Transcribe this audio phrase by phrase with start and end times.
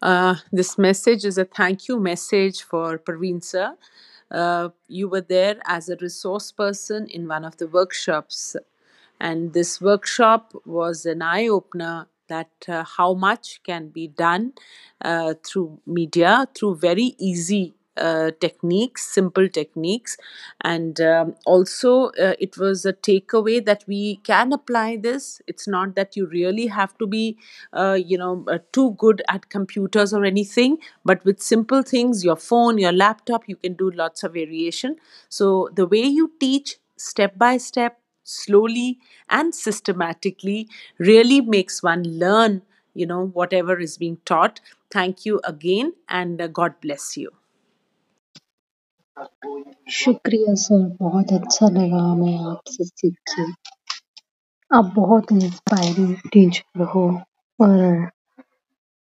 [0.00, 3.76] Uh, this message is a thank you message for Parveen sir.
[4.30, 8.54] Uh, you were there as a resource person in one of the workshops,
[9.18, 14.52] and this workshop was an eye opener that uh, how much can be done
[15.00, 20.16] uh, through media through very easy uh, techniques, simple techniques,
[20.62, 25.40] and um, also uh, it was a takeaway that we can apply this.
[25.46, 27.36] It's not that you really have to be,
[27.72, 32.36] uh, you know, uh, too good at computers or anything, but with simple things, your
[32.36, 34.96] phone, your laptop, you can do lots of variation.
[35.28, 38.98] So the way you teach step by step slowly
[39.30, 42.62] and systematically really makes one learn
[42.94, 47.30] you know whatever is being taught thank you again and uh, god bless you
[49.90, 53.42] शुक्रिया sir, बहुत अच्छा लगा हमें आपसे सीख के
[54.70, 57.02] आप बहुत इंस्पायरिंग टीचर हो
[57.60, 58.10] और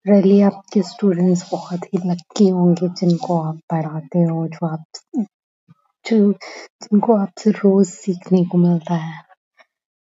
[0.07, 4.85] रियली आपके स्टूडेंट्स बहुत ही लकी होंगे जिनको आप पढ़ाते हो, जो आप
[6.05, 6.33] जो
[6.83, 9.23] जिनको आपसे रोज सीखने को मिलता है।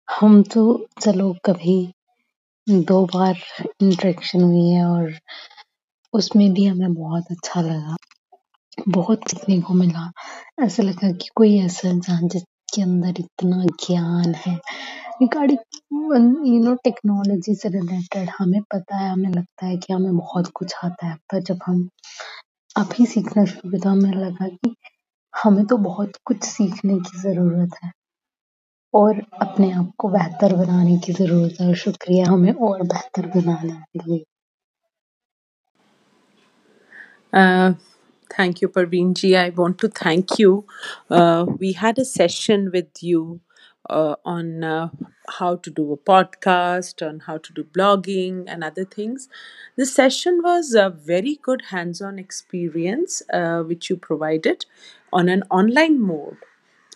[0.09, 1.93] हम तो चलो कभी
[2.69, 3.37] दो बार
[3.83, 5.15] इंटरेक्शन हुई है और
[6.15, 7.97] उसमें भी हमें बहुत अच्छा लगा।
[8.89, 10.11] बहुत सीखने को मिला।
[10.65, 14.55] ऐसा लगा कि कोई ऐसा इंसान जिसके अंदर इतना ज्ञान है।
[15.23, 20.51] रिगार्डिंग यू नो टेक्नोलॉजी से रिलेटेड हमें पता है, हमें लगता है कि हमें बहुत
[20.55, 21.89] कुछ आता है। पर जब हम
[22.77, 24.75] अभी सीखना शुरू किया तो हमें लगा कि
[25.35, 27.91] हमें तो बहुत कुछ सीखने की ज़रूरत है।
[28.95, 33.73] और अपने आप को बेहतर बनाने की ज़रूरत है और शुक्रिया, हमें और बेहतर बनाने
[33.73, 34.25] के लिए।
[38.37, 39.37] Thank you, Parveen ji.
[39.37, 40.65] I want to thank you.
[41.11, 43.41] Uh, we had a session with you
[43.89, 44.89] uh, on uh,
[45.39, 49.29] how to do a podcast, on how to do blogging, and other things.
[49.77, 54.67] The session was a very good hands on experience uh, which you provided
[55.13, 56.37] on an online mode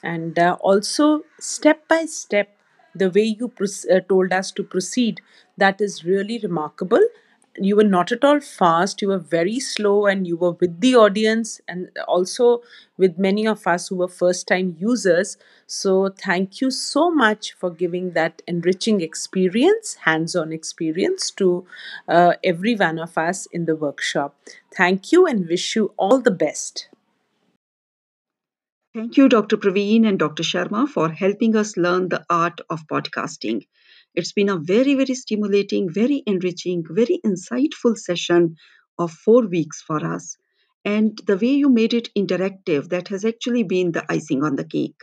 [0.03, 2.56] and uh, also step by step
[2.95, 5.21] the way you uh, told us to proceed
[5.56, 7.05] that is really remarkable
[7.56, 10.94] you were not at all fast you were very slow and you were with the
[10.94, 12.62] audience and also
[12.97, 17.70] with many of us who were first time users so thank you so much for
[17.70, 21.66] giving that enriching experience hands on experience to
[22.09, 24.34] uh, every one of us in the workshop
[24.76, 26.88] thank you and wish you all the best
[28.94, 29.56] Thank you, Dr.
[29.56, 30.42] Praveen and Dr.
[30.42, 33.66] Sharma, for helping us learn the art of podcasting.
[34.15, 38.57] It's been a very, very stimulating, very enriching, very insightful session
[38.99, 40.37] of four weeks for us.
[40.85, 44.65] And the way you made it interactive, that has actually been the icing on the
[44.65, 45.01] cake.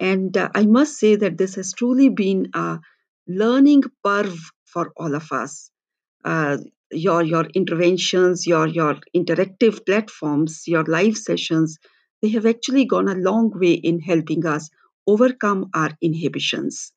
[0.00, 2.80] And uh, I must say that this has truly been a
[3.28, 5.70] learning curve for all of us.
[6.24, 6.58] Uh,
[6.92, 11.78] your your interventions, your your interactive platforms, your live sessions,
[12.22, 14.70] they have actually gone a long way in helping us
[15.06, 16.92] overcome our inhibitions.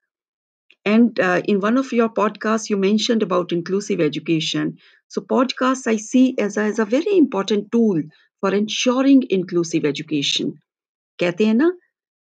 [0.88, 4.78] And uh, in one of your podcasts, you mentioned about inclusive education.
[5.08, 8.02] So, podcasts I see as a, as a very important tool
[8.40, 10.52] for ensuring inclusive education.
[11.20, 11.70] कहते हैं ना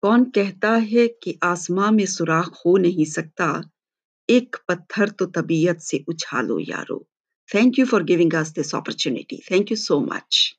[0.02, 3.48] कौन कहता है कि आसमां में सुराख हो नहीं सकता
[4.30, 7.04] एक पत्थर तो तबीयत से उछालो यारो
[7.52, 9.42] Thank you for giving us this opportunity.
[9.48, 10.56] Thank you so much.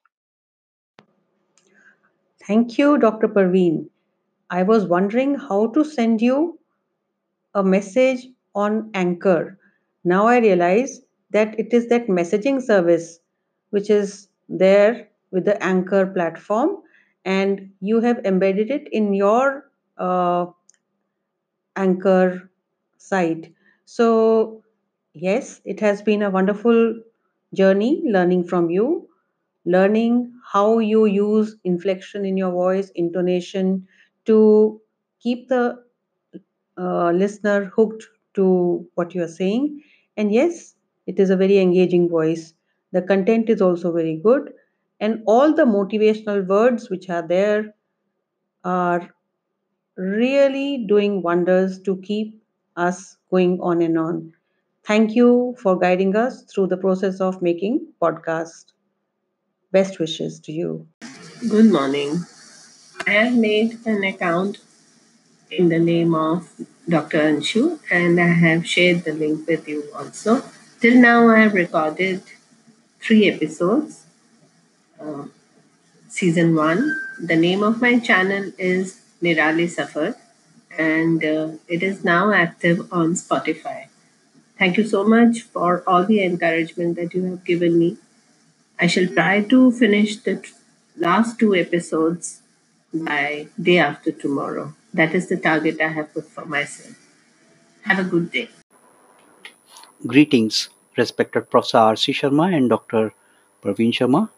[2.47, 3.28] Thank you, Dr.
[3.28, 3.90] Parveen.
[4.50, 6.58] I was wondering how to send you
[7.54, 9.59] a message on Anchor.
[10.04, 11.00] Now I realize
[11.31, 13.20] that it is that messaging service
[13.70, 16.82] which is there with the Anchor platform,
[17.25, 20.47] and you have embedded it in your uh,
[21.76, 22.50] Anchor
[22.98, 23.53] site.
[23.84, 24.62] So,
[25.12, 27.00] yes, it has been a wonderful
[27.54, 29.09] journey learning from you,
[29.65, 33.86] learning how you use inflection in your voice, intonation
[34.26, 34.81] to
[35.21, 35.84] keep the
[36.79, 38.05] uh, listener hooked
[38.35, 39.83] to what you are saying.
[40.17, 40.75] And yes,
[41.07, 42.54] it is a very engaging voice.
[42.93, 44.53] The content is also very good.
[45.01, 47.75] And all the motivational words which are there
[48.65, 49.09] are
[49.97, 52.43] really doing wonders to keep
[52.77, 54.33] us going on and on.
[54.84, 58.72] Thank you for guiding us through the process of making podcast.
[59.72, 60.87] Best wishes to you.
[61.48, 62.21] Good morning.
[63.07, 64.59] I have made an account
[65.51, 66.51] in the name of
[66.89, 67.19] Dr.
[67.19, 70.43] Anshu and I have shared the link with you also.
[70.81, 72.23] Till now, I have recorded
[73.01, 74.05] three episodes.
[75.01, 75.25] Uh,
[76.09, 76.97] season one.
[77.21, 80.17] The name of my channel is Nirali Safar
[80.79, 83.89] and uh, it is now active on Spotify.
[84.59, 87.99] Thank you so much for all the encouragement that you have given me
[88.79, 90.51] I shall try to finish the t-
[90.97, 92.41] last two episodes
[92.93, 94.75] by day after tomorrow.
[94.95, 96.97] That is the target I have put for myself.
[97.83, 98.49] Have a good day.
[100.07, 102.13] Greetings, respected Professor R.C.
[102.13, 103.13] Sharma and Dr.
[103.61, 104.31] Praveen Sharma.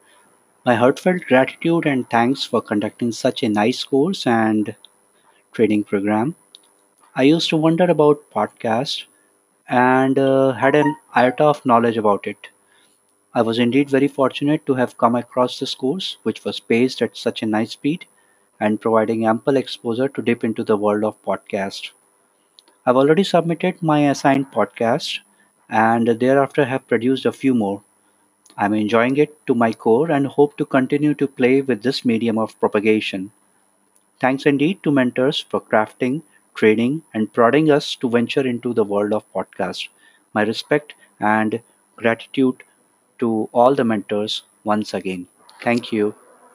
[0.65, 4.75] My heartfelt gratitude and thanks for conducting such a nice course and
[5.53, 6.35] training program.
[7.15, 9.05] I used to wonder about podcast
[9.69, 12.49] and uh, had an iota of knowledge about it.
[13.35, 17.15] I was indeed very fortunate to have come across this course, which was paced at
[17.15, 18.07] such a nice speed
[18.61, 21.91] and providing ample exposure to dip into the world of podcast.
[22.87, 25.19] I've already submitted my assigned podcast
[25.69, 27.83] and thereafter have produced a few more.
[28.57, 32.39] I'm enjoying it to my core and hope to continue to play with this medium
[32.39, 33.33] of propagation.
[34.21, 36.23] Thanks indeed to mentors for crafting,
[36.55, 39.89] training, and prodding us to venture into the world of podcast.
[40.35, 41.63] My respect and
[41.97, 42.63] gratitude
[43.21, 45.29] to all the mentors once again.
[45.63, 46.15] Thank you.